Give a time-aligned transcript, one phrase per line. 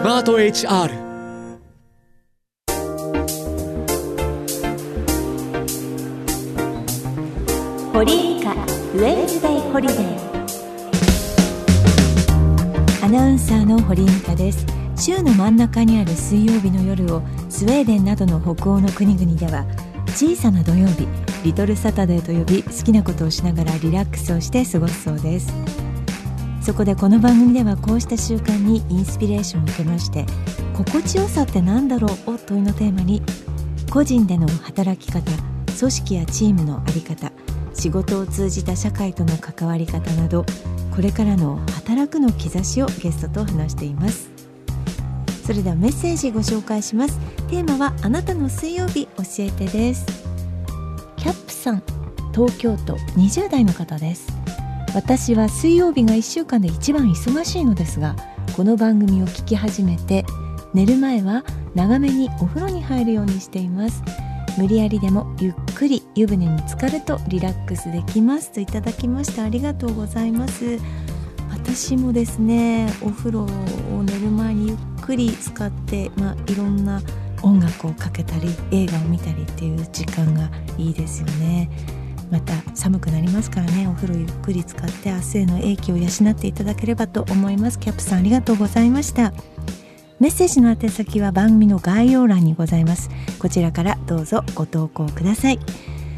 [0.00, 0.96] スマート HR
[7.92, 9.94] 堀井美香ウェンズデイホリデー。
[13.04, 14.64] アナウンサーの堀井美香です。
[14.96, 17.20] 週の真ん中にある水曜日の夜を
[17.50, 19.66] スウェーデンなどの北欧の国々では
[20.06, 21.06] 小さな土曜日
[21.44, 25.89] リトルサタデーと呼び好きなことをしながらリラックスをして過ごすそうです。
[26.60, 30.26] そこでこの番組ではこうした習慣にインスピレーションを受けまして
[30.74, 33.22] 心地よさって何だろうを問いのテーマに
[33.90, 35.30] 個人での働き方
[35.78, 37.32] 組織やチームの在り方
[37.74, 40.44] 仕事を通じた社会との関わり方など
[40.94, 44.30] これからの働くの兆しをゲストと話しています。
[45.46, 47.18] それではメッセージご紹介します。
[47.48, 50.06] テーマはあなたの水曜日教えてです。
[51.16, 51.82] キャップさん
[52.34, 54.39] 東京都20代の方です。
[54.92, 58.16] 私は水曜日が1週間で一番忙しいのですが
[58.56, 60.24] この番組を聞き始めて
[60.74, 64.02] 寝る前は長めにお風呂に入るようにしています。
[64.58, 68.50] 無理やりでもゆっくり湯船に浸かるとリラックスできます。
[68.50, 70.78] といただきましてありがとうございます。
[71.50, 77.00] 私もですねお風呂を寝る前にゆっくり使って、まあ、いろんな
[77.42, 81.70] 音楽をかけたり映画を見たりっていう時間がいいですよね。
[82.30, 83.88] また寒くなりますからね。
[83.88, 87.78] お風呂ゆっくり使って明日への英気を養っていただければと思います。
[87.78, 89.32] キャップさんありがとうございました。
[90.18, 93.10] メッセージの宛先は番組の概要欄にございます。
[93.38, 95.58] こちらからどうぞご投稿ください。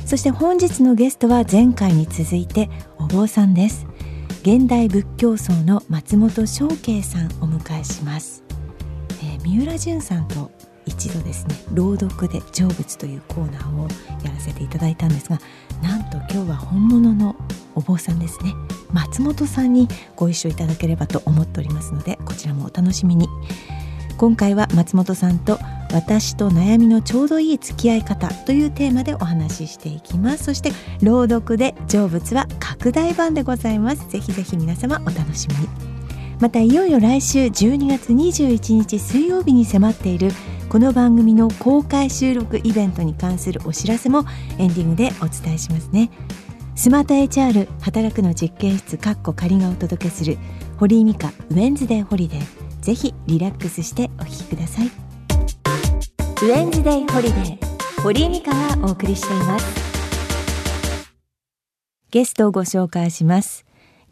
[0.04, 2.68] そして本日のゲストは前回に続いて
[2.98, 3.86] お坊さんです。
[4.42, 8.42] 現代仏教僧の松本正慶さんお迎えします、
[9.22, 10.50] えー、三浦淳さんと
[10.84, 13.82] 一度ですね朗読で成仏というコーナーを
[14.24, 15.38] やらせていただいたんですが
[15.82, 17.36] なんと今日は本物の
[17.74, 18.54] お坊さんですね。
[18.92, 23.28] 松本さんにご一緒いただければと思っておりますのでこちらもお楽しみに。
[24.18, 25.58] 今回は松本さんと
[25.92, 30.44] 私と悩みのちょうどいい付き合い方というテーマでお話ししていきます。
[30.44, 30.72] そして
[31.02, 34.08] 朗読で成仏は拡大版でございます。
[34.08, 35.91] ぜひぜひ皆様お楽しみに。
[36.42, 40.32] またいよいよ来週12月21日水曜日に迫っている
[40.68, 44.24] この番組の公開収録イベントに関するお知らせも
[44.58, 46.10] エンディングでお伝えしますね。
[46.74, 50.36] SmartHR 働くの実験室カッコ仮がお届けする
[50.78, 52.80] 堀井美香ウェンズデーホリデー。
[52.80, 54.86] ぜひリラックスしてお聴きください。
[54.86, 58.02] ウェンズデイホリデー。
[58.02, 59.64] 堀井美香がお送りしています。
[62.10, 63.64] ゲストをご紹介します。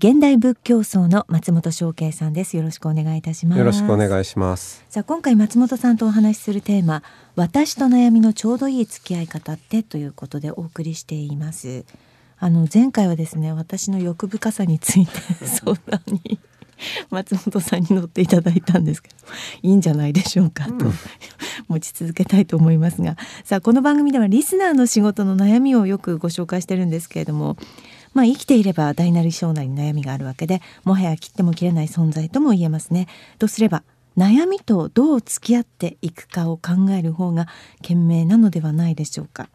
[0.03, 2.57] 現代仏教僧の松本正慶さんです。
[2.57, 3.59] よろしくお願いいたします。
[3.59, 4.83] よろしくお願いします。
[4.89, 7.03] さあ今回松本さんとお話しするテーマ
[7.37, 11.85] 私と悩みのちょうどいい付き合い方ってということでお送りしています。
[12.39, 15.13] あの前回はですね私の欲深さについて
[15.45, 16.41] 相談に
[17.11, 19.17] 松本さんに乗っていただいたんですけど
[19.61, 20.95] いいんじゃないでしょうかと、うん、
[21.69, 27.59] 持ち続けたいと思いますがさあこの番組ではリスナーの仕事の悩みをよくご紹介してるんですけれども
[28.13, 33.07] まあ生きていれば大なり小なり悩みがあるわけでもはや切っても切れない存在とも言えますね。
[33.39, 33.83] とすれば
[34.17, 37.47] 悩みとどう付き合っていくかを考える方が
[37.83, 39.49] 賢明なのではないでしょうか。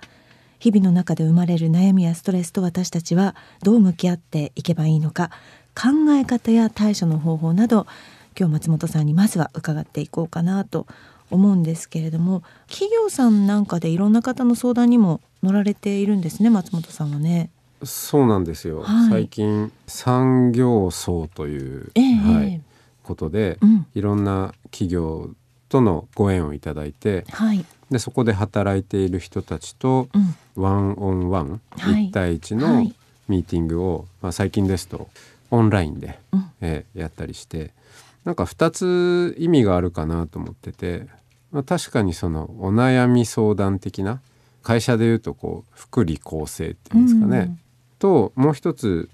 [0.59, 5.29] 日々の中で生まれる悩みやストレスと私たちはどう向き合っていけばいいのか
[5.75, 7.85] 考え方や対処の方法など
[8.39, 10.87] 今日松本さんにまずは伺っていこうかなと
[11.29, 17.51] 思うんですけれども企業さんなんかでいろんな方の相談にも乗られているんですね松本さんはね。
[17.83, 22.61] そうなんですよ、はい、最近産業層という、えー、はい、
[23.03, 25.29] ことで、うん、いろんな企業
[25.69, 30.07] とのご縁をいただいて、はい、でそこで働いている人たちと、
[30.55, 32.91] ワンオンワン、はい、1対1の
[33.27, 35.09] ミーティングを、まあ、最近ですと
[35.51, 37.71] オンラインで、うん、えー、やったりして
[38.23, 41.07] なんか2つ意味があるかなと思ってて、
[41.51, 44.21] まあ、確かにそのお悩み相談的な
[44.63, 47.59] 会社でいうとこう福利厚生っていうんですかね、うん、
[48.05, 49.09] ともう一つ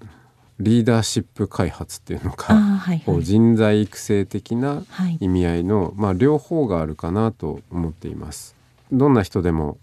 [0.60, 4.82] リーダーシップ開発っていうのか、はいはい、人材育成的な
[5.18, 8.54] 意味合いの、はい、まあ、両方があるかなと思っています。
[8.92, 9.76] どんな人でもやっ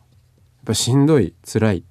[0.68, 1.78] ぱしんどい辛い。
[1.80, 1.84] い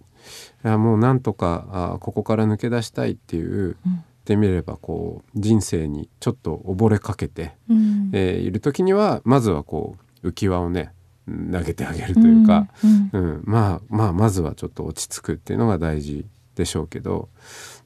[0.62, 4.04] やもうなんとかあここから抜け出したいっていう、うん。
[4.04, 10.92] ってみればこう人生にちょっと溺れかけて、うん、えー、いる時にはまずはこう浮き輪をね
[11.26, 16.26] 投げてあげるというか、うん、うん、まあまあまずはちょっと落ち着くっていうのが大事
[16.58, 17.30] でしょうけど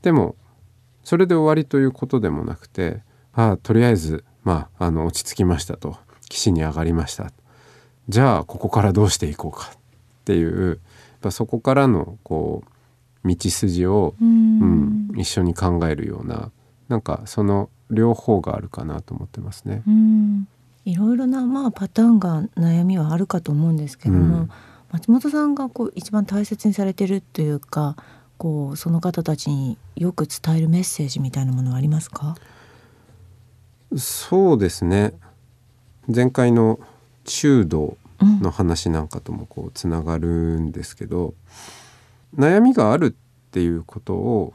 [0.03, 0.35] でも
[1.05, 3.03] それで終わりということでもなくて
[3.33, 5.97] あとりあえずまああの落ち着きましたと。
[6.33, 7.31] 岸に上がりました。
[8.09, 9.71] じゃあここからどうしていこうか。
[9.75, 10.81] っていう
[11.31, 12.63] そこからのこ
[13.25, 16.51] う道筋を、うん、一緒に考えるような
[16.89, 19.83] なんかその両方があるかなと思ってますね。
[20.85, 24.51] いろいろな、まあ、パターンが悩みはあるかと思うんですけども、うん、
[24.91, 27.97] 松本さんがこう一番大切にされてるというか
[28.43, 32.35] こうその方たちによく伝えるメッセージみたいなものはありますか？
[33.97, 35.13] そうですね。
[36.13, 36.81] 前回の
[37.23, 41.35] 中道の話なんかともこうつながるんですけど、
[42.37, 44.53] うん、悩みがあるっていうことを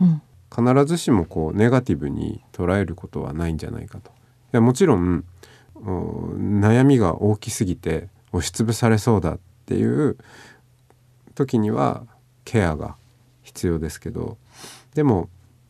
[0.54, 4.10] 必ずしもこうネガティブに捉えることはないんじゃないかと。
[4.10, 4.14] い
[4.52, 5.24] やもちろん
[5.76, 10.18] 悩みが大きすぎて押しつぶされそうだっていう
[11.36, 12.04] 時には
[12.44, 12.98] ケアが
[13.58, 14.38] 必要ですけど
[14.94, 15.30] でも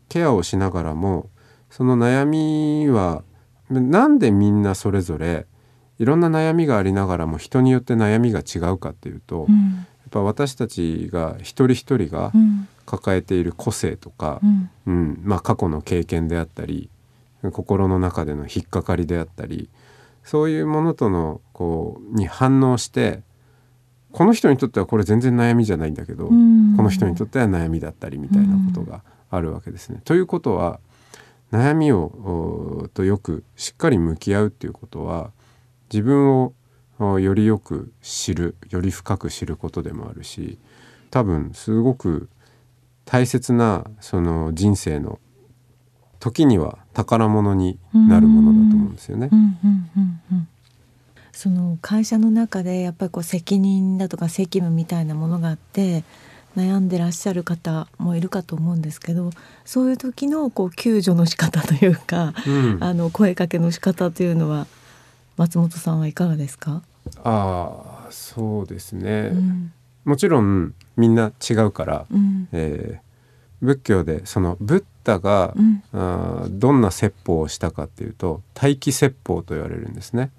[0.10, 1.30] ケアをしながらも
[1.70, 3.24] その悩みは
[3.70, 5.46] なんでみんなそれぞれ
[6.00, 12.32] いろんな悩みがありながらも人によって悩みが違うかっていうと、うん、やっぱ私たちが一人一人が
[12.86, 16.90] 抱えている個性とか、うん、うん、まあ、過去の経験であったり
[17.52, 19.70] 心の中での引っかかりであったり
[20.24, 23.22] そういうものとのこうに反応して
[24.18, 30.02] この人にとってはこれ全然悩みじゃないんだけど、うん、この人にとっては悩みだったりみたいなことがあるわけですね。
[30.06, 30.80] ということは
[31.52, 35.30] 悩みをとよくしっかり向き合うっていうことは
[35.94, 40.58] 自分をよりよく知るより深く知ることでもあるし
[41.12, 42.28] 多分すごく
[43.06, 45.20] 大切なその人生の
[46.20, 49.30] 時には宝物になるものだと思うんですよね。
[51.38, 56.04] その会社の中でやっぱりこう責任だとか責務みたいなものがあって
[56.56, 59.30] 悩んでらっしゃる方もいるかと思うんですけど
[59.64, 64.66] そういう時のこう救助の仕方というか、うん、あの声かけの仕方というのは
[65.38, 66.82] 松本さんはいかがですか？
[67.24, 69.72] ああそうですね、うん、
[70.06, 80.32] もちろんみんな違うから、うん、えー、仏教でそのブッダが、うん、あどんな説法をしたかっていうと待機説法と言われるんですね。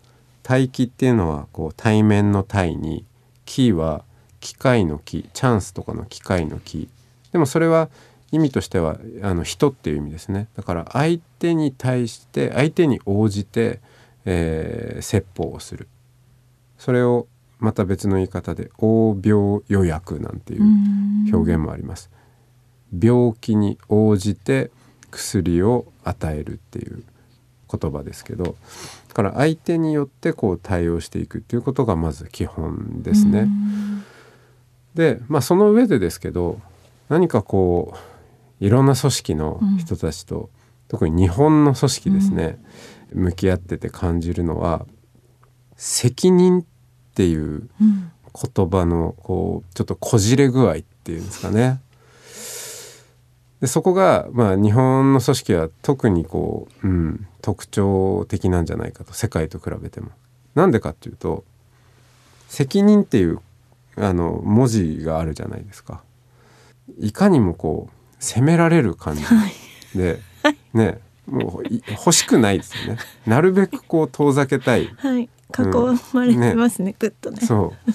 [0.48, 3.04] 待機っていうのはこう対面の対に
[3.44, 4.04] キーは
[4.40, 6.88] 機械の木チャンスとかの機械の木
[7.32, 7.88] でもそれは
[8.30, 10.48] 意味としてはあの人っていう意味ですね。
[10.54, 13.80] だから相手に対して相手に応じて
[14.30, 15.88] えー、説法をする。
[16.76, 17.26] それを
[17.58, 22.10] また別の言い方で応病予約なんていう表現もあります。
[22.92, 24.70] 病気に応じて
[25.10, 27.04] 薬を与えるっていう
[27.70, 28.56] 言葉ですけど
[29.08, 33.48] だから相手によってこう対応していくっていうことがまず基本ですね。
[34.94, 36.60] でまあその上でですけど
[37.08, 37.94] 何かこ
[38.60, 40.48] ういろんな組織の人たちと、うん、
[40.88, 42.58] 特に日本の組織ですね、
[43.12, 44.86] 向き合ってて感じるのは
[45.76, 46.64] 責任っ
[47.14, 51.80] ていう言葉のこうちょっとこじれ具合っていうんですかね。
[53.60, 60.10] でそこが、まあ、日本の組織は特にこう、うん、特徴的なんじゃないかと世界と比べても。
[60.54, 61.44] なんでかっていうと
[62.48, 63.40] 責任っていう
[63.96, 66.02] あの文字があるじゃないですか。
[66.98, 69.22] いかにもこう責められる感じ
[69.94, 73.00] で、はい、ねもう欲しくないですよね。
[73.26, 74.86] なるべくこう遠ざけたい。
[74.96, 75.22] はい。
[75.24, 75.28] 囲
[76.12, 76.94] まれてますね。
[76.98, 77.40] ぐ、っ、とね。
[77.40, 77.90] そう。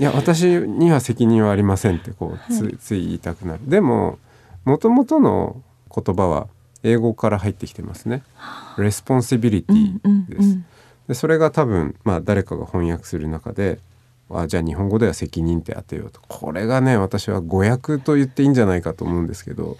[0.00, 3.60] いや私には責任はありませんってこうつ,、い、つい言いたくなる。
[3.68, 4.18] でも
[4.68, 5.62] もともとの
[5.94, 6.46] 言葉は
[6.82, 8.22] 英語から入ってきてますね。
[8.76, 10.58] responsibility です。
[11.08, 13.80] でそれが多分まあ誰かが翻訳する中で。
[14.30, 19.78] あじゃあ日本語では責任って当てようとこれがね私は誤訳と言っていいんじゃないかと思うんですけど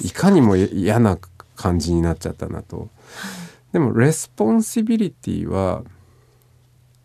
[0.00, 1.16] いかにも嫌な
[1.54, 2.88] 感じになっちゃったなと。
[3.72, 5.84] でも responsibility は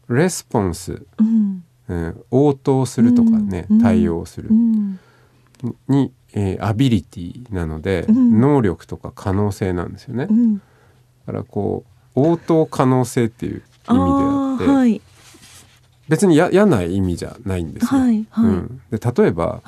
[0.10, 5.00] response、うんえー、応答するとかね、うん、対応する、うん、
[5.88, 10.28] に、えー、 ability なので、能力とか可能性なんですよね。
[11.26, 15.02] だからこう応答可能性っていう意味であって、はい、
[16.10, 18.02] 別に嫌な意味じゃないんですよ。
[18.02, 19.62] はいはい、うん、で例えば、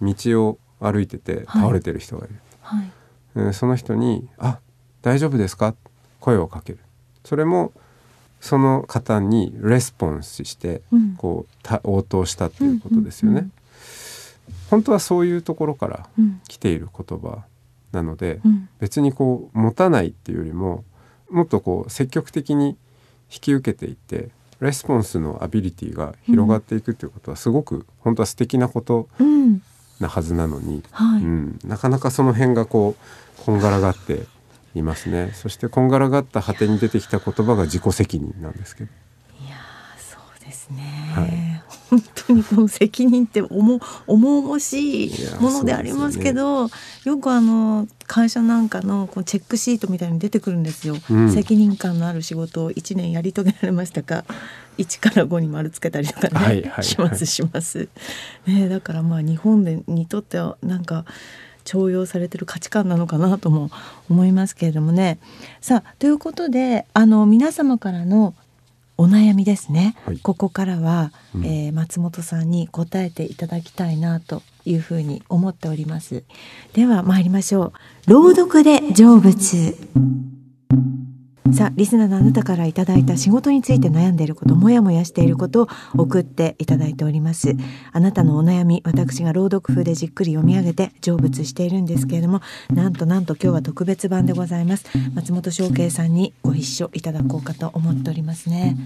[0.00, 0.14] 道
[0.48, 2.34] を歩いてて倒れてる人がいる。
[2.62, 3.54] はい。
[3.54, 4.58] その人に「あ
[5.02, 5.74] 大丈夫ですか?」
[6.20, 6.78] 声をかける。
[7.24, 7.72] それも
[8.40, 10.82] その方にレスポンスして、
[11.18, 13.48] こう応答したということですよね。
[14.70, 16.08] 本当はそういうところから
[16.48, 17.44] 来ている言葉
[17.92, 18.40] なので、
[18.78, 20.84] 別にこう持たないっていうよりも
[21.30, 22.76] もっとこう積極的に
[23.32, 24.30] 引き受けていって
[24.60, 29.08] レスポンスのアビリティが広がっていくっていうことはすごく本当は素敵なこと
[30.00, 32.96] なはずなのに、はい、うん、なかなかその辺がこ
[33.40, 34.26] うこんがらがって
[34.74, 35.32] いますね。
[35.34, 38.90] そしてこんがらがった果てに出てきた言葉が自己責任なんですけど。
[39.44, 39.56] いや
[39.98, 40.99] そうですね、はい
[41.90, 46.72] 本当にこの責任って重重々しいものでありますけど、ね、
[47.04, 54.24] よくあの会社なんかのこのチェックシートみたいに出てくるんですよ、うん、責任感のある仕事を1年やり遂げられましたか
[54.78, 57.88] ？1から5に丸つけたりとかね、はいはいはい、しますします、
[58.46, 61.04] ね、だからまあ日本でにとってはなんか
[61.64, 63.70] 重用されてる価値観なのかなとも
[64.08, 65.18] 思いますけれどもね。
[65.60, 68.34] さあということであの皆様からの
[69.00, 76.22] お悩みですね、はい、ここからは、うん、えー、松本さんに答えていただきたいなというふうに思っております。
[76.74, 77.72] では参りましょ
[78.06, 78.10] う。
[78.10, 79.74] 朗読で成仏
[81.54, 87.56] さあリスナーのあなたからいただいた仕事について悩んでいることもやもやしていることを送っていただいております。
[87.92, 94.84] あなたのお悩み私が朗読風でじっくり読み上げて成仏しているんですけれどもなんとなんと今日は特別版でございます。
[95.14, 98.76] 松本翔慶さんにご一緒いただこうかと思っておりますね。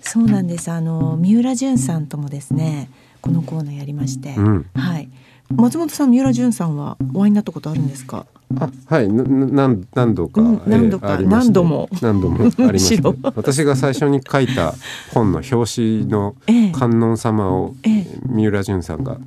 [0.00, 0.70] そうなんです。
[0.70, 2.90] あの三浦淳さんともですね
[3.20, 5.08] このコーナーやりまして、うん、はい。
[5.54, 8.26] 松本さん三浦淳さんはお会いになったことあるんですか？
[8.58, 11.88] あはい何何度か、うん、何度か、えー、何度も。
[12.00, 13.00] 何度もありまし
[13.34, 14.74] 私が最初に書いた
[15.12, 16.34] 本の表紙の
[16.72, 19.18] 観音様を、えー、三浦淳さんが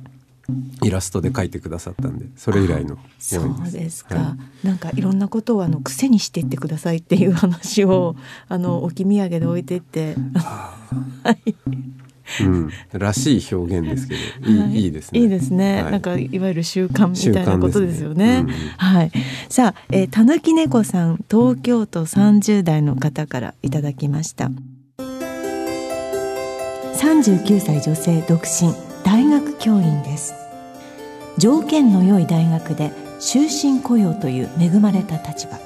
[0.82, 8.14] イラストで描いてくださったんでそれ以来のそうですか、はい、なんかいろんなことをあの癖にしていってくださいっていう話を
[8.48, 10.16] あの置き土産で置いていって。
[10.38, 10.74] は
[11.32, 11.54] い
[12.40, 15.20] うん、らしい表現ですけど、いいはい、いいですね。
[15.20, 18.42] いいですね、はい、なんかいわゆる習慣みたいなことですよね。
[18.42, 19.12] ねうん、はい。
[19.48, 24.50] さあ、えー、たぬき猫さん、東京都三十代の方からいただきました。
[26.94, 30.34] 三十九歳女性独身大学教員です。
[31.38, 32.90] 条件の良い大学で
[33.20, 35.58] 終身雇用という恵まれた立場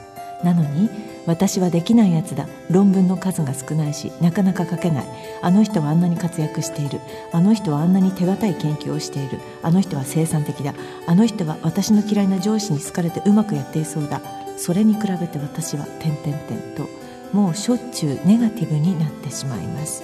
[0.45, 0.91] なのに
[1.31, 2.49] 私はできないやつだ。
[2.71, 5.05] 論文の数が少ないしなかなか書けない。
[5.43, 7.01] あの人はあんなに活躍している。
[7.31, 9.39] あの人はあんなに手堅い研究をしている。
[9.63, 10.75] あの人は生産的だ。
[11.07, 14.21] あの人は私の嫌いな上司に好かれてうまくやっていそうだ。
[14.57, 16.89] それに比べて私は点々点と
[17.33, 20.03] もうしょっちゅうネガティブになってしまいます。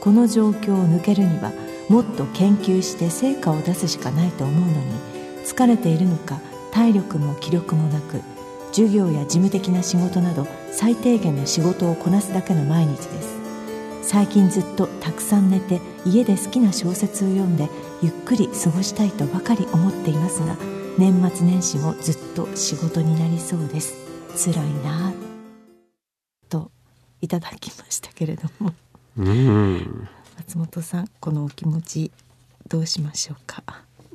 [0.00, 1.52] この状況を抜けるには
[1.88, 4.84] もっと研究して成果を出すしかないと思うのに
[5.44, 6.40] 疲れているのか
[6.72, 8.20] 体力も気力もなく
[8.72, 13.36] 授業や事務的な仕事など最低限の仕事をこなすだけの毎日です。
[14.02, 17.68] 最近ずっとたくさん寝て家で好きな小説を読んで
[18.02, 20.56] ゆっくり過ごしたいとばかり思っていますが
[20.96, 23.94] 年末年始もずっと仕事になりそうです。
[24.36, 25.12] 辛いな
[26.48, 26.70] と
[27.20, 28.72] いただきましたけれども、
[29.18, 32.12] うん、松本さんこのお気持ち
[32.68, 33.64] どうしましょうか？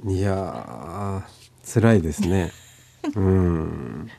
[0.05, 1.23] いや
[1.65, 2.51] 辛いですね。
[3.15, 4.09] うん。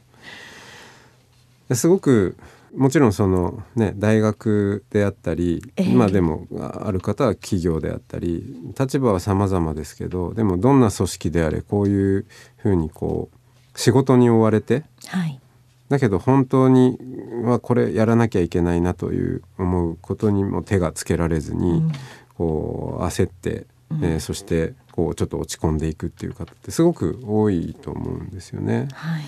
[1.71, 2.37] すごく
[2.75, 6.47] もちろんそのね大学であったり、えー、今でも
[6.83, 12.27] ある方は企業であったり立場は様々ですけどでもどんな組織であれこういう
[12.57, 15.41] ふうにこう仕事に追われて、はい、
[15.89, 16.99] だけど本当に
[17.45, 21.93] はこれやらなきゃいけないなという思うことにも手がつけられずに、うん、
[22.37, 28.89] こう焦って、うん、えー、そしてこうちょっと落ち込んでいくっていう方ってすごく多いと思うんですよね。
[28.93, 29.23] はい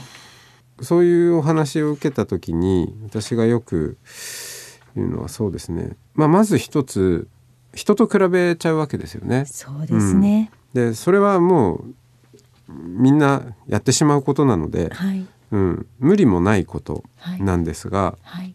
[0.81, 3.97] そういうお話を受けた時に私がよく
[4.97, 7.29] 言うのはそうですね、まあ、まず一つ
[7.75, 9.45] 人と比べちゃうわけですよね。
[9.47, 17.05] そうですね、うん、でそれはもうみんなやってしまうことなので、はい、うん、無理もないこと
[17.41, 18.55] なんですが、はいはい、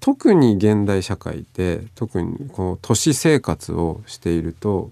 [0.00, 4.90] 特に現代社会で特にこう都市生活をしていると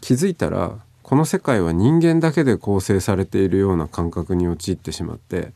[0.00, 0.78] 気づいたら
[1.10, 5.50] この世界は人間だけで構成されているような感覚に陥ってしまって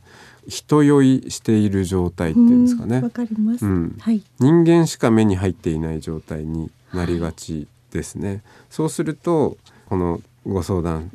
[0.48, 3.08] 人酔いしている状態っていうんですかね。
[3.08, 8.28] かります、うんはい、人間しか目に入っていない状態になりがちですね。
[8.28, 9.56] はい、そうすると
[9.86, 11.12] このご相談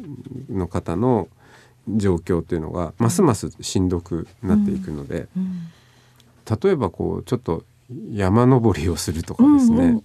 [0.50, 1.27] の方の
[1.89, 7.65] 状況っていうのがますますしんどくなっていくので、うんうん、例えばこうちょっと
[8.12, 10.00] 山登りをするとかですね。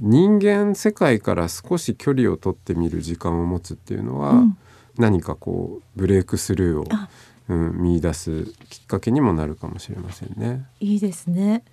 [0.00, 4.56] 人間世界から少し距離を取ってみる時間を持つっていうのは、うん、
[4.96, 7.08] 何かこうブレイクスルーを、
[7.48, 10.64] うん、見出すきっかけにもなるかもしれませんね。
[10.78, 11.64] いいですね。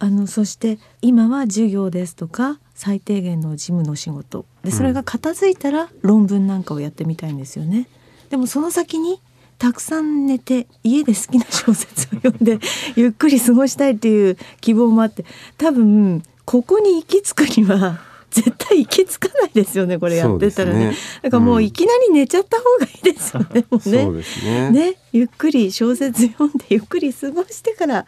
[0.00, 4.44] あのそして今は授業ですとか最低限の事務の仕事。
[4.62, 7.88] でそれが片付いたら論文なんかをやってみたいんですよね。
[8.30, 9.20] でもその先に
[9.58, 12.58] たくさん寝て家で好きな小説を読んで
[12.96, 15.24] ゆっくり過ごしたいっていう希望もあって
[15.56, 18.00] 多分ここに行き着くには
[18.30, 24.70] 絶対行き着かないですよねこれやってたらね、ね、だからもういきなり寝ちゃった方がいいですよね、うん、もうねね。
[24.70, 28.06] ねゆっくり小説読んでゆっくり過ごしてから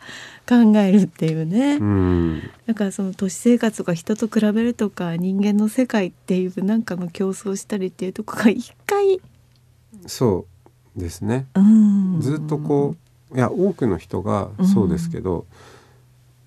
[0.48, 9.20] 考えるっていうね、うん、だからその都市生活とか人と比べるとか人間の世界っていうなんかの競争したりっていうとこが一回
[10.06, 10.49] そう
[11.00, 12.94] ですね、うん、ずっとこ
[13.32, 15.46] ういや多くの人がそうですけど、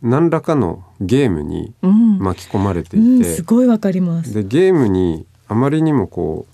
[0.01, 1.73] うん、何らかのゲームに
[2.19, 4.33] 巻き込まれていて、うん、すごいわかります。
[4.33, 6.45] でゲームにあまりにもこ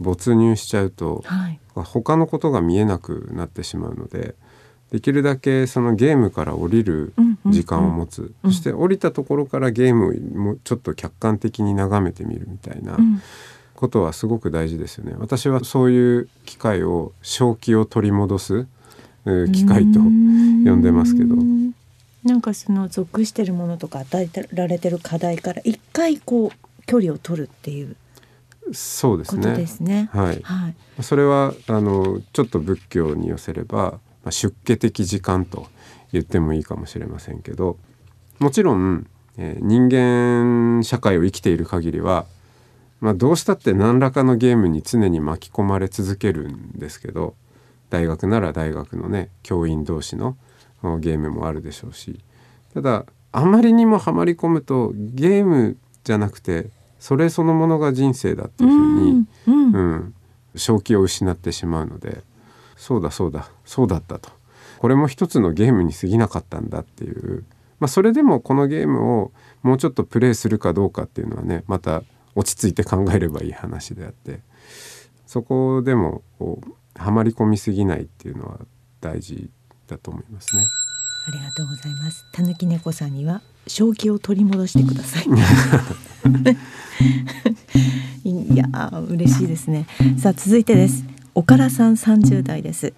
[0.00, 4.34] う没入しちゃうと、はい、他のことが見えなくなってしまうので
[4.90, 7.14] できるだけそのゲームから降りる
[7.46, 12.96] 時間を持つ、そして降りたところからゲームもちょっと客観的に眺めてみるみたいな
[13.84, 15.14] ことはすごく大事ですよね。
[15.18, 18.66] 私はそういう機会を正気を取り戻す
[19.52, 21.36] 機会と呼んでますけど。
[22.24, 27.96] なんかその属してるものとか与えられてる課題から一回こう距離を取るっていう
[28.72, 29.54] そうですね。
[29.54, 30.40] ですねはい。
[30.42, 35.68] はい、それはあのちょっと仏教に寄せればまあ、出家的時間と
[36.12, 37.76] 言ってもいいかもしれませんけど
[38.38, 42.26] もちろん、えー、人間社会を生きている限りは、
[43.04, 47.34] まあ、どうしたって何らかのゲームに常に巻き込まれ続けるんですけど
[47.90, 50.36] 大学なら大学のね教員同士の
[51.00, 52.18] ゲームもあるでしょうし
[52.72, 60.14] ただあまりにもハマり込むとゲームじゃなくてそれそのものが人生だっていうふうに、うん、うん、
[60.56, 62.22] 正気を失ってしまうので。
[62.76, 64.30] そうだそうだそうだったと
[64.78, 67.44] これも一つのゲームに過ぎなかったんだっていう、
[67.80, 69.32] まあ、それでもこのゲームを
[69.62, 72.02] もうちょっとプレイするかどうかっていうのはねまた
[72.34, 74.40] 落ち着いて考えればいい話であって
[75.26, 78.60] そこでもこうはまり込みすぎないっていうのは
[79.00, 79.50] 大事
[79.86, 80.64] だと思いますね。
[81.26, 82.24] ありがとうございます。
[82.32, 85.24] たぬき猫さんには正気を取り戻してください。
[88.24, 88.66] いや
[89.08, 89.86] 嬉しいですね。
[90.18, 91.04] さあ続いてです。
[91.36, 92.92] 岡田さん30代です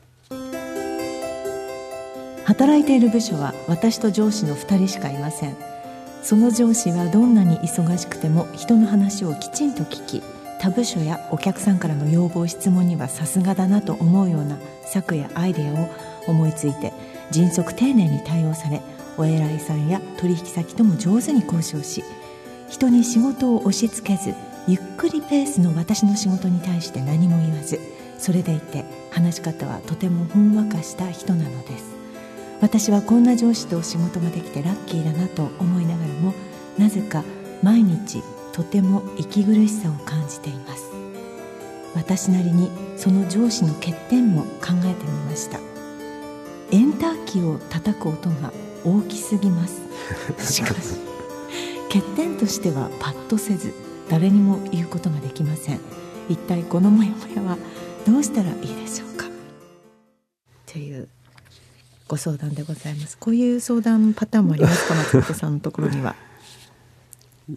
[2.44, 5.56] 働いている部署は私と上司の2人しかいません
[6.26, 10.22] その上司はどんなに忙しくても人の話をきちんと聞き
[10.60, 15.88] 他部署やお客さんからの要望質問にはさすがだなと思うような策やアイデアを
[16.26, 16.92] 思いついて
[17.30, 18.82] 迅速丁寧に対応され
[19.16, 22.02] お偉いさんや取引先とも上手に交渉し
[22.68, 24.34] 人に仕事を押し付けず
[24.66, 27.78] ゆっくりペースの私の仕事に対して何も言わず
[28.18, 31.95] それでいて話し方はとてもほんわかした人なのです。
[32.60, 36.34] 私はこんな上司と仕事ができてラッキーだなと思いながらも
[36.78, 37.22] なぜか
[37.62, 40.90] 毎日とても息苦しさを感じています。
[41.94, 45.58] 私なりにその上司の欠点も考えてみました。
[46.70, 48.52] エンターキーを叩く音が
[48.84, 49.80] 大きすぎます。
[50.40, 50.96] しかし
[51.88, 53.74] 欠点としてはパッとせず
[54.08, 55.80] 誰にも言うことができません。
[56.28, 57.56] 一体このモヤモヤは
[58.06, 59.26] どうしたらいいでしょうか。
[60.66, 61.08] という
[62.08, 66.14] ご相談でございますこういう相談パターンもありますか松本さんのところには？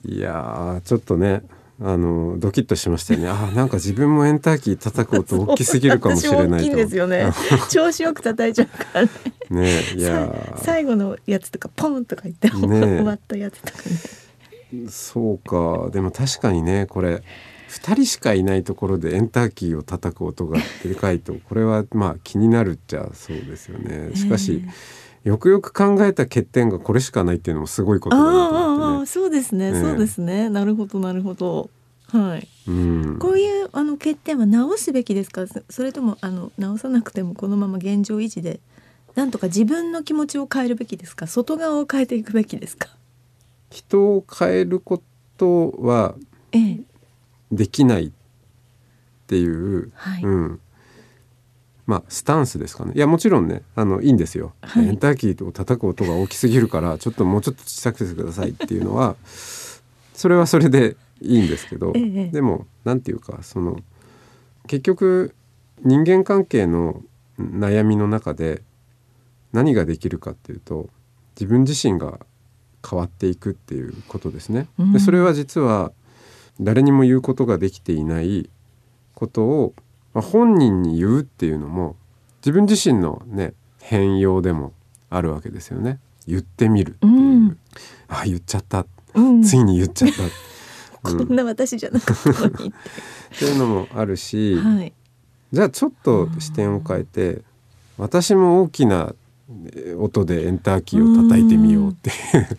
[0.05, 1.43] いやちょっとね
[1.81, 3.29] あのドキッとしましたよね。
[3.29, 6.75] あなんか自分もエンターキー叩く音大きすぎるかもしれないと。
[6.75, 7.31] ですよね。
[7.71, 9.09] 調子よく叩いちゃうからね。
[9.49, 14.89] ねいや最後のやつとかポンとか言って、ね、終わったやつとかね。
[14.89, 17.23] そうかでも確かにねこれ
[17.69, 24.11] 2人しかいないところでエンターキーを叩く音がでかいと これはまあ気になるっちゃそうですよね。
[24.15, 24.63] しかし、
[25.23, 30.49] よくよく考えた欠点がこれしかないっていうのもすごいことだなと思って、ね、そうですね、ね、そうですね。
[30.49, 31.69] なるほどなるほど。
[32.07, 35.45] はい、うん、こういうあの欠点は直すべきですか？
[35.69, 38.59] それともあの直さなくてもこのまま現状維持で
[39.13, 41.27] なんとか自分の気持ちを変えるべきですか？
[41.27, 42.89] 外側を変えていくべきですか？
[43.69, 45.03] 人を変えるこ
[45.37, 46.15] とは、
[46.51, 46.79] ええ、
[47.51, 48.11] できないっ
[49.27, 50.59] ていう、はい、うん、
[51.85, 52.93] まあスタンスですかね。
[52.95, 63.79] いやもちろんねあのいいんですよ、はい、エンターキーを叩く音が大きすぎるからちょっともうちょっと小さくしてくださいっていうのはそれはそれでいいんですけど、ええ、でも何て言うかその
[64.67, 65.35] 結局
[65.83, 67.01] 人間関係の
[67.39, 68.61] 悩みの中で
[69.53, 70.89] 何ができるかっていうと
[71.35, 72.19] 自分自身が
[72.87, 74.67] 変わっていくっていうことですね。
[74.93, 75.91] でそれは実は
[76.59, 78.49] 誰にも言うことができていない
[79.13, 79.73] ことを、
[80.13, 81.95] まあ、本人に言うっていうのも
[82.41, 84.73] 自分自身のね変容でも
[85.09, 85.99] あるわけですよね。
[86.27, 87.15] 言ってみるっていう、う
[87.49, 87.57] ん、
[88.07, 90.23] あ言っちゃった、うん、ついに言っちゃった、
[91.11, 92.69] うん、こんな私じゃなかったのに。
[92.69, 94.93] っていうのもあるし、はい、
[95.51, 97.41] じゃあちょっと視点を変えて
[97.97, 99.13] 私も大きな
[99.97, 102.11] 音でエンターキーを叩いてみようって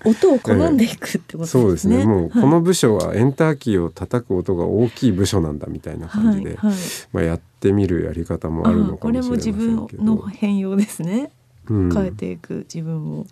[0.05, 1.62] 音を好んでいくってことですね。
[1.62, 2.05] そうですね。
[2.05, 6.79] もうこの部署はエンターキーを叩く音が大きい部署なんだみたいな感じで、はいはい、
[7.12, 9.57] まあやってみるやり方もあるのかもしれませんけど。
[9.61, 11.31] これも自分の変容ですね。
[11.68, 13.26] うん、変えていく自分を。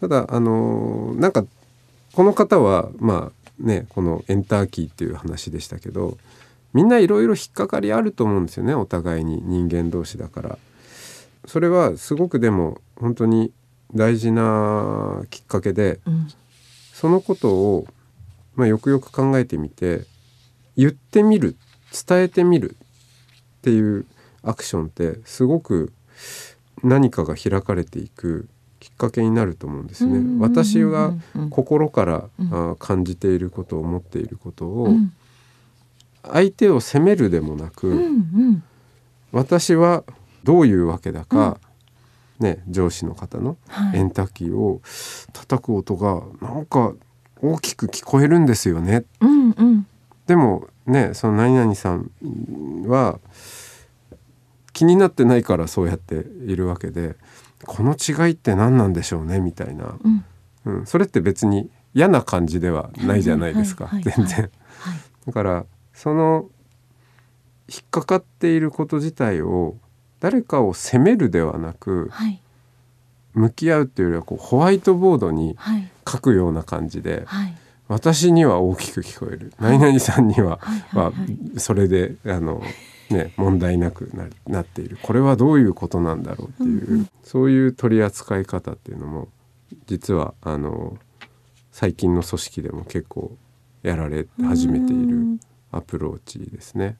[0.00, 1.44] ただあのなんか
[2.12, 6.18] この方はまあねこのエンターキーっていう話でしたけど。
[6.72, 10.58] みんないろいろ引っかかりあると思うんですよねお互いに人間同士だから。
[11.46, 13.52] それはすごくでも本当に
[13.94, 16.28] 大事なきっかけで、うん、
[16.92, 17.86] そのことを、
[18.54, 20.04] まあ、よくよく考えてみて
[20.76, 21.56] 言ってみる
[22.06, 22.76] 伝えてみる
[23.58, 24.06] っていう
[24.42, 25.92] アクションってすごく
[26.82, 28.48] 何かが開かれていく
[28.78, 30.38] きっかけになると思うんですね。
[30.40, 31.12] 私が
[31.50, 35.12] 心から、あ感じていることを思っていることを、うん。
[36.22, 38.00] 相手を責めるでもなく、うんう
[38.52, 38.62] ん、
[39.32, 40.04] 私は
[40.44, 41.58] どういうわけだか、
[42.40, 43.56] うん、ね、上司の方の
[43.94, 44.80] エンタキーを
[45.32, 46.94] 叩く音がなんか
[47.42, 49.04] 大きく聞こえるんですよね。
[49.20, 49.86] うんうん、
[50.26, 52.10] でもねその何々さん
[52.86, 53.18] は
[54.72, 57.16] 気になってないからそうやっているわけで
[57.66, 60.24] この違いって何なんでしょうねみたいな、うん、
[60.64, 64.50] うん、それって別に嫌な感じではないじゃないですか、全然。
[65.26, 66.48] だからその
[67.68, 69.76] 引っかかっていること自体を
[70.20, 72.40] 誰かを責めるではなく、はい、
[73.32, 75.56] 向き合うっていうよりはこうホワイトボードに
[76.06, 77.56] 書くような感じで、はい、
[77.88, 80.58] 私には大きく聞こえる、はい、何々さんには、
[80.92, 81.12] は
[81.56, 82.62] それであの、
[83.08, 84.98] ね、問題なくななっている。
[85.02, 89.28] これはどういうことなんだろうっていう、うんうん、そういう取り扱い方っていうのも
[89.86, 90.98] 実はあの
[91.72, 93.36] 最近の組織でも結構
[93.82, 95.40] やられ始めている
[95.72, 96.96] アプローチですね。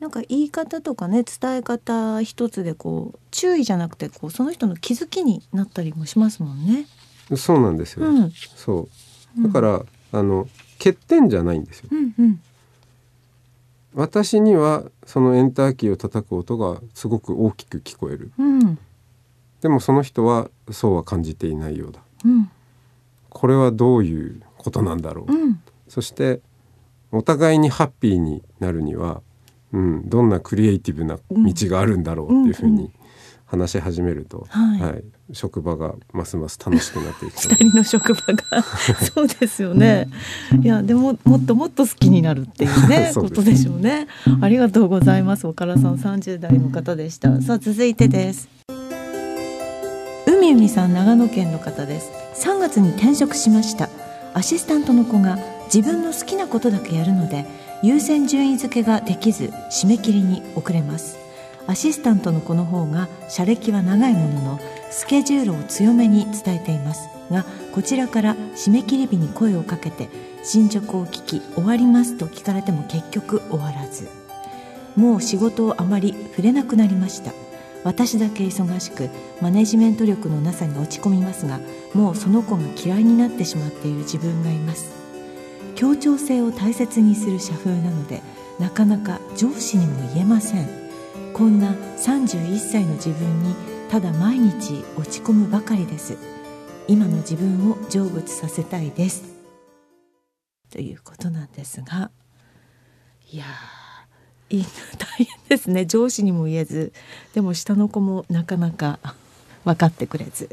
[0.00, 6.86] なんか言い方とかね伝え方一つでこう注意じゃなくてこうその人の気づきになったりもしますもんね。
[7.36, 8.06] そうなんですよ。
[8.06, 8.88] うん、そ
[9.38, 11.88] うだから、うん、あの欠点じゃないんですよ。
[11.92, 12.40] うんうん、
[13.94, 18.32] 私にはそのエンターキーを叩く音がすごく大きく聞こえる。
[18.38, 18.78] うん、
[19.60, 22.00] でもその人はそうは感じていないようだ。
[23.28, 25.32] これはどういうことなんだろう。
[25.88, 26.40] そして
[27.12, 29.22] お互いにハッピーになるには、
[29.72, 32.90] うん、どんなクリエイティブな道があるんだろうっていうふうに
[33.46, 40.08] 話し始めると、はい、はい、職場がますます楽しくなっていく二人の職場がそうですよね、
[40.62, 44.06] いやでももっともっと好きになるっていうね ことでしょうね。
[44.40, 45.46] ありがとうございます。
[45.46, 47.40] 岡田さん30代の方でした。
[47.42, 48.48] さあ続いてです。
[50.26, 52.10] 海海さん長野県の方です。
[52.34, 53.88] 3月に転職しました。
[54.32, 55.38] アシスタントの子が
[55.72, 57.46] 自分の好きなことだけやるので
[57.82, 61.18] 優先順位付けができず締め切りに遅れます。
[61.66, 67.08] アシスタントの子の方が社歴は長いもののスケジュールを強めに伝えています。
[67.30, 70.08] がこちらから締め切り日に声をかけて
[70.42, 74.08] 進捗を聞き終わりますと聞かれても結局終わらず。
[74.96, 77.32] もう仕事をあまり触れなくなりました。
[77.82, 79.08] 私だけ忙しく
[79.40, 81.60] マネジメント力のなさに落ち込みますが
[81.94, 84.99] もうその子が嫌いになってしまっている自分がいます。
[85.74, 88.22] 協調性を大切にする社風なので
[88.58, 90.68] なかなか上司にも言えません。
[91.32, 93.54] こんな31歳の自分に
[93.88, 96.16] ただ毎日落ち込むばかりです。
[96.86, 99.24] 今の自分を成仏させたいです。
[100.70, 102.10] ということなんですが
[103.30, 103.44] いや
[104.98, 105.86] 大変ですね。
[105.86, 106.92] 上司にも言えず
[107.34, 108.98] でも下の子もなかなか
[109.64, 110.48] 分かってくれず。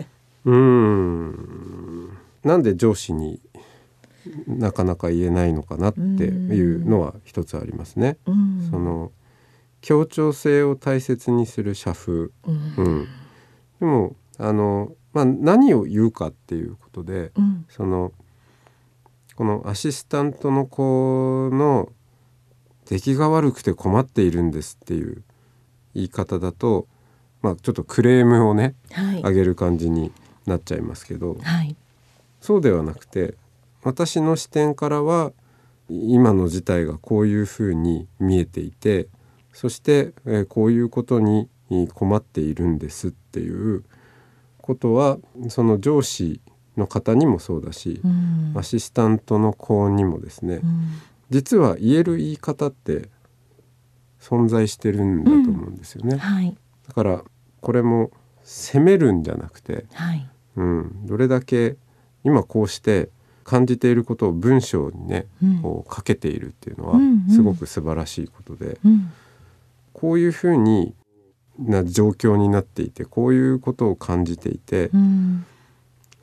[0.46, 2.10] うん。
[2.44, 3.40] なんで上司に
[4.48, 8.18] なかなか言えないのかなっていうのは一つありますね。
[8.26, 9.12] うん、その
[9.82, 12.32] 協調性を大切にする社風、うん、
[12.78, 13.08] うん、
[13.80, 18.12] でもあの、まあ、何を言うかっていうことで、うん、その
[19.36, 21.90] このアシスタントの子の
[22.90, 25.24] 出来が悪くて困っているんですっていう
[25.94, 26.88] 言い方だと、
[27.42, 30.12] まあ、ちょっとクレームをね、はい、上げる感じに
[30.46, 31.76] なっちゃいますけど、はい、
[32.42, 33.36] そうではなくて
[33.88, 35.32] 私の視点からは
[35.90, 39.08] 今の事態がこういうふうに見えていて
[39.54, 41.50] そして、えこういうことに
[41.96, 43.84] 困っているんですっていう
[44.62, 46.42] ことはその上司
[46.76, 50.90] の方にもそうだし、うん、アシスタントの子にもですね、うん、
[51.30, 53.10] 実は言える言い方って
[54.20, 56.16] 存在してるんだと思うんですよね。
[56.16, 56.20] うん。
[56.20, 56.56] はい、
[56.88, 57.24] だから
[57.62, 58.12] これも
[58.44, 61.78] 責めるんじゃなくて、はい、うん、どれだけ
[62.24, 63.10] 今こうして
[63.48, 67.00] 感じていることを文章にね、うん、こう書けているっていうのは
[67.34, 68.92] すごく素晴らしいことで、うん。
[68.92, 69.12] うん、
[69.94, 70.94] こういうふうに
[71.58, 75.46] な状況になっていてこういうことを感じていて、うん、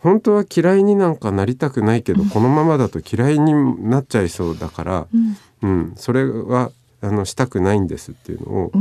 [0.01, 8.73] 本当は嫌いになんかなりたくないけど、うん、このままだと嫌いになっちゃいそうだから、うん、うん、それはあのしたくないんですっていうのを、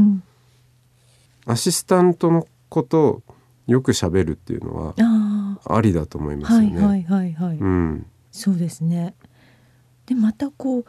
[1.45, 3.23] アシスタントのことを
[3.67, 4.95] よく喋るっていうのは
[5.65, 6.82] ありだと思いますよね。
[6.82, 9.15] はいはいはいはい、うん、そうですね。
[10.08, 10.86] でまたこう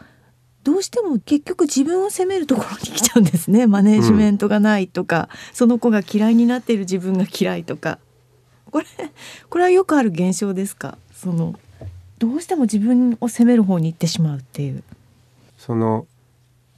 [0.65, 3.69] どうしても結局自分を責めるところに来ちゃうんですね。
[3.69, 8.01] マネジメントがないとか、うん、その子が嫌いになっている自分が嫌いとか。
[8.71, 8.87] これ
[9.51, 10.99] これはよくある現象ですか？
[11.15, 11.55] その
[12.19, 14.83] どうしても自分を責める方に行ってしまうっていう。
[15.59, 16.07] その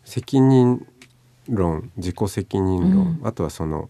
[0.05, 0.85] 責任
[1.49, 3.89] 論自己責任論、うん、あとはその、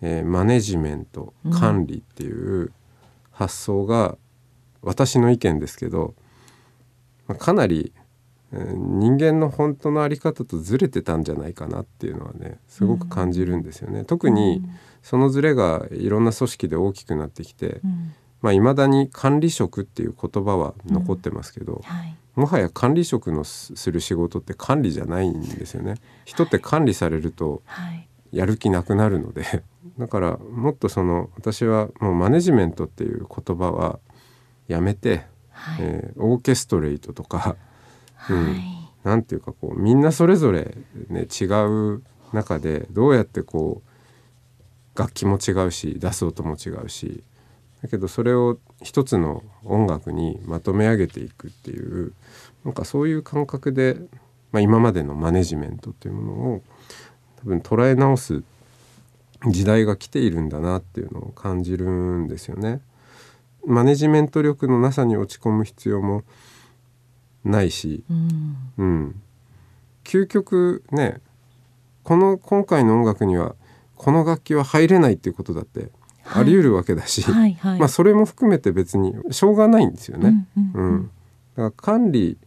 [0.00, 2.72] えー、マネジメント管理っていう
[3.32, 4.16] 発想が、
[4.86, 6.14] 私の意見ですけど、
[7.26, 7.92] まあ、かなり
[8.52, 14.00] 人間の本当の在り方とずれてたんじゃないかなっていうのはねすごく感じるんですよね。
[14.00, 14.62] うん、特に
[15.02, 21.82] そのずれがいろんな組織で大きくなってきて、うん、まあ、未だに管理職っていう言葉は残ってますけど、うん。
[21.82, 25.96] はい、もはや管理職のする仕事って管理じゃないんですよね。
[26.24, 27.62] 人って管理されると
[28.30, 29.62] やる気なくなるので、はい、
[29.98, 33.98] だからもっとその私はもうマネジメントっていう言葉は
[34.68, 37.56] やめて、はい、えー、オーケストレートとか
[38.30, 40.76] うん、なんていうかこうみんなそれぞれ、
[41.08, 42.02] ね、違う
[42.32, 47.22] 中でどうやってこう楽器も違うし出す音も違うし
[47.82, 52.12] だけどそれを一つの音楽にまとめ上げていくっていう
[52.64, 53.96] なんかそういう感覚で、
[54.50, 56.62] まあ、今までのマネジメントっていうものを
[57.36, 58.42] 多分捉え直す
[59.48, 62.80] 時代が来ているんだなっていうのを感じるんですよね。
[63.66, 66.22] マネジメント力のなさに落ち込む必要も
[67.44, 69.22] ないし、うん、うん、
[70.04, 71.20] 究極ね
[72.02, 73.56] この今回の音楽には
[73.96, 75.90] この楽器は入れないっていうことだって
[76.24, 77.70] あり得るわけだし、はいはい。
[77.72, 80.46] はい、まあそれも含めて別にしょうがないんですよね。
[80.56, 81.08] うん、うんうん、だ
[81.56, 82.38] から管理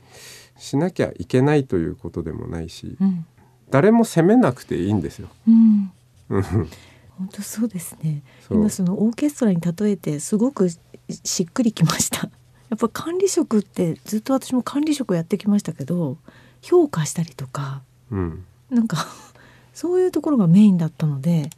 [0.57, 3.25] しなきゃいけないということでもないし、うん、
[3.69, 5.29] 誰も責めなくていいんですよ。
[5.47, 5.91] うん。
[6.29, 8.21] 本当そうですね。
[8.49, 10.69] 今そのオーケストラに例えてすごく
[11.09, 12.29] しっくりきました。
[12.69, 16.17] やっぱ管理職ってずっと私も管理職やってきましたけど
[16.61, 19.07] 評価したりとか、うん、なんか
[19.73, 21.49] そういうところがメインだったので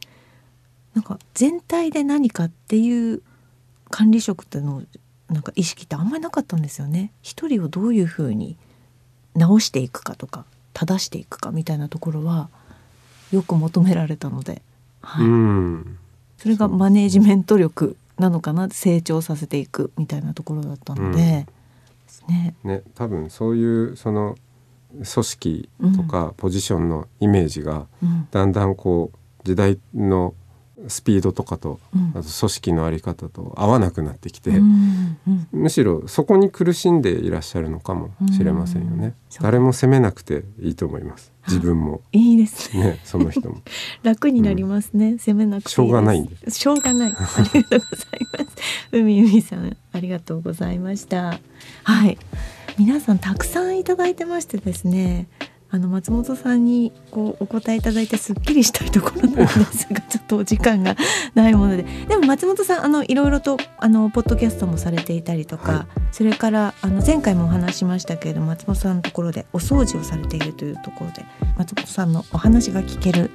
[0.93, 3.21] なんか全体で何かっていう
[3.89, 4.83] 管理職っての
[5.29, 7.11] なんか意識ってあんまりなかったんですよね。
[7.21, 8.57] 一人をどういうふうに
[9.35, 12.49] 直していくかとか正していくかみたいなところは
[13.31, 14.61] よく求められたので、
[15.01, 15.25] はい、
[16.37, 21.47] それがマネージメント力なのかな成長させていくみたいなところだったので、
[22.29, 22.55] うん、ね。
[22.63, 24.37] ね多分そういうその
[24.93, 27.87] 組織とかポジションのイメージが
[28.29, 30.33] だんだんこう時代の
[30.87, 39.13] スピードとかと、うん、あと組織の在り方と合わなくなってきて、うんうん、むしろそこに苦しんでいらっしゃるのかもしれませんよね。
[39.41, 41.31] 誰も責めなくていいと思います。
[41.47, 42.01] 自分も。
[42.11, 42.83] いいですね。
[42.83, 43.61] ねその人も。
[44.03, 45.17] 楽になりますね。
[45.17, 46.49] 責めなくてしょうがないんで。
[46.49, 47.13] しょうがない。
[47.13, 48.55] ありがとうございます。
[48.91, 51.39] 海海さんありがとうございました。
[51.83, 52.17] はい。
[52.77, 55.27] 皆さんたくさんいただいてましてですね。
[55.73, 60.97] あの松本さんにこうお答えいただいてすっきりしたいところなんですがちょっとお時間が
[61.33, 61.83] ないもので。
[61.83, 71.25] でも松本さんあのいろいろとあのポッドキャストもされていたりとか、はい、それからあの前回もお話しましたけれども松本さんのところでお掃除をされているというところで
[71.57, 73.31] 松本さんのお話が聞ける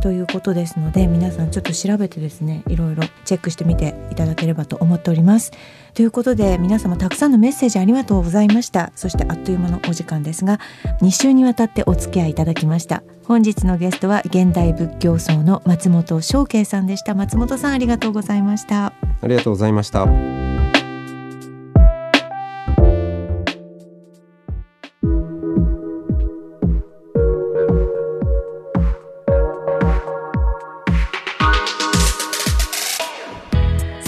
[0.00, 5.52] ということですので皆さんちょっと調べてですねいろいろチェックしてみていただければと思っております。
[5.94, 8.92] ということで皆様たくさんのメッセージありがとうございました。
[8.94, 10.58] そしてあっという間のお時間ですが
[11.02, 13.02] 2週にわたってお付き合いいただきました。
[13.24, 17.14] 本日のゲストは現代仏教僧の松本翔慶さんでした。
[17.14, 18.86] 松本さんありがとうございました。
[18.86, 20.59] ありがとうございました。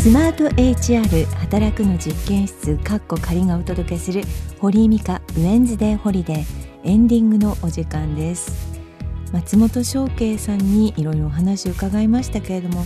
[0.02, 4.22] スマート HR 働くの実験室かっこ仮がお届けする
[4.58, 6.44] 堀井美香ウェンズデーホリデー
[6.82, 8.80] エンディングのお時間です。
[9.32, 12.84] 松本翔慶さんにいろいろお話を伺いましたけれども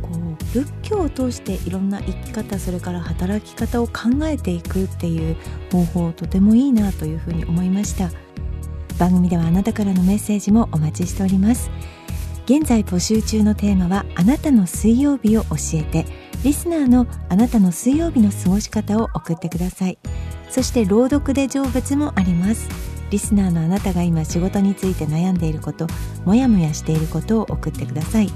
[0.00, 5.36] こう仏教を通していろんな生き方それから働き方を考えていくっていう
[5.70, 8.08] 方法とてもいいなというふうに思いました。
[8.98, 11.70] 番組ではあなたからのメッセージもお待ちしております。
[12.46, 16.23] 現在募集中のテーマはあなたの水曜日を教えて。
[16.44, 19.98] リスナーのあなたの水曜日の過ごし方を送ってください。
[20.50, 22.68] そして朗読で成仏もあります。
[23.10, 25.86] リスナーのあなたが今仕事について悩んでいること
[26.26, 28.28] もやもやしていることを送ってください。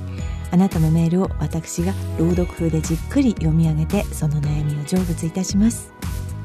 [0.51, 5.92] あなたのメールを私が朗読風でじっくり読み上げてその悩みを成仏いたします。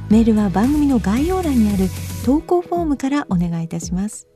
[0.10, 1.86] メールは番組の概要欄にある
[2.26, 4.28] 投稿フォームからお願いいたします。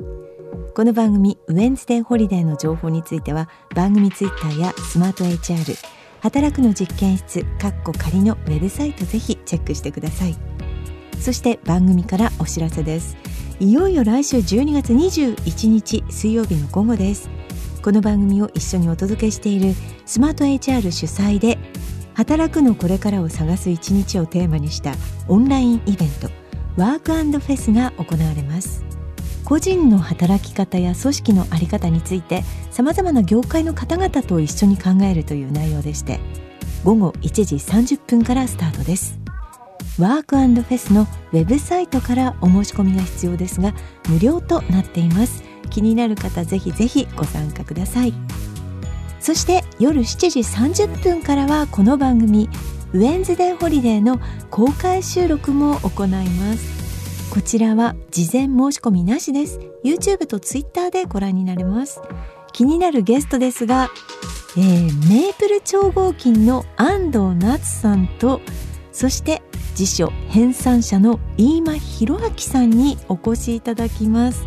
[0.73, 10.35] この番組ウェンズデーホリデーの情報については番組ツイッターやスマート HR 働くの実験室かっこ仮のウェブサイトぜひチェックしてください。
[11.19, 13.17] そして番組からお知らせです。
[13.59, 17.29] いよいよ来週12月21日水曜日の午後です。
[17.81, 19.73] この番組を一緒にお届けしている
[20.05, 21.57] スマート HR 主催で
[22.15, 24.93] 働くのこれからを探す一日をテーマにした
[25.27, 26.29] オンラインイベント
[26.75, 28.86] ワークフェスが行われます。
[29.47, 36.19] 個人の働き方や組織の在り方についてさまざまな業界の方々と一緒に考えるという内容でして
[36.83, 39.17] 午後1時30分からスタートです。
[39.97, 43.73] ワークフェスのウェブサイトからお申し込みが必要ですが
[44.09, 45.43] 無料となっています。
[45.69, 48.13] 気になる方ぜひぜひご参加ください。
[49.21, 52.49] そして夜7時30分からはこの番組
[52.91, 54.19] ウェンズデーホリデーの
[54.51, 56.86] 公開収録も行います。
[57.37, 59.59] こちらは事前申し込みなしです。
[59.83, 62.01] YouTube と Twitter でご覧になれます。
[62.51, 63.91] 気になるゲストですが、
[64.57, 68.41] えー、メープル超合金の安藤夏さんと
[68.91, 69.43] そして
[69.75, 74.43] 辞書編纂者の飯間博明さんにお越しいただきます。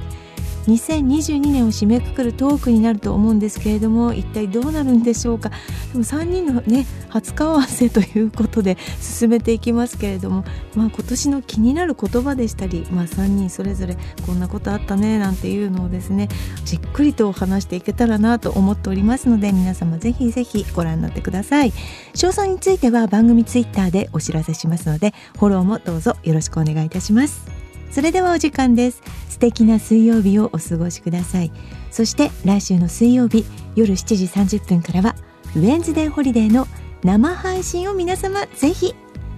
[0.70, 5.50] 2022年を締めくくるトークになると思うんですけれども一体どうなるんでしょうか？
[5.92, 16.28] でも3人のね初顔合わせということで 進めていきますけれども、まあ、今年の気になる言葉でしたり、まあ、3人それぞれこんなことあったねなんていうのをですね
[16.64, 21.72] じっくりと話していけたらなと思っておりますので皆様ぜひぜひご覧になってください。
[22.14, 27.59] 詳細については番組ツイッターでお知らせしますのでフォローもどうぞよろしくお願いいたします。
[27.90, 29.02] それではお時間です。
[29.28, 31.52] 素敵な水曜日をお過ごしください。
[31.90, 34.24] そして来週の水曜日夜7時
[34.58, 35.16] 30分からは
[35.56, 36.66] ウェンズデーホリデーの
[37.02, 38.94] 生配信を皆様ぜひ。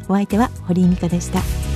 [0.08, 1.71] お相手は堀井美香でした。